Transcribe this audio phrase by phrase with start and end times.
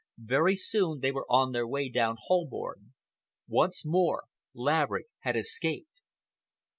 [0.17, 2.93] Very soon they were on their way down Holborn.
[3.47, 4.23] Once more
[4.55, 6.01] Laverick had escaped.